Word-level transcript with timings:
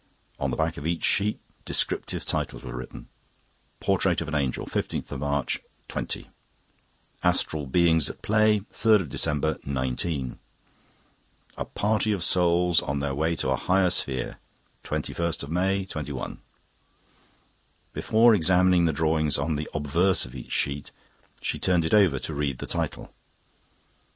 On 0.39 0.49
the 0.49 0.57
back 0.57 0.77
of 0.77 0.87
each 0.87 1.03
sheet 1.03 1.39
descriptive 1.63 2.25
titles 2.25 2.63
were 2.63 2.73
written: 2.75 3.07
"Portrait 3.79 4.19
of 4.19 4.27
an 4.27 4.33
Angel, 4.33 4.65
15th 4.65 5.15
March 5.19 5.61
'20;" 5.89 6.31
"Astral 7.21 7.67
Beings 7.67 8.09
at 8.09 8.23
Play, 8.23 8.61
3rd 8.73 9.09
December 9.09 9.59
'19;" 9.63 10.39
"A 11.55 11.65
Party 11.65 12.11
of 12.13 12.23
Souls 12.23 12.81
on 12.81 12.99
their 12.99 13.13
Way 13.13 13.35
to 13.35 13.49
a 13.51 13.55
Higher 13.55 13.91
Sphere, 13.91 14.39
21st 14.83 15.47
May 15.49 15.85
'21." 15.85 16.39
Before 17.93 18.33
examining 18.33 18.85
the 18.85 18.93
drawing 18.93 19.29
on 19.37 19.55
the 19.55 19.69
obverse 19.71 20.25
of 20.25 20.33
each 20.33 20.51
sheet, 20.51 20.89
she 21.43 21.59
turned 21.59 21.85
it 21.85 21.93
over 21.93 22.17
to 22.17 22.33
read 22.33 22.57
the 22.57 22.65
title. 22.65 23.13